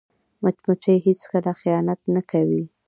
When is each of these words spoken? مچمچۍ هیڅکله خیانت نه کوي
مچمچۍ 0.43 0.97
هیڅکله 1.07 1.51
خیانت 1.59 1.99
نه 2.15 2.21
کوي 2.29 2.63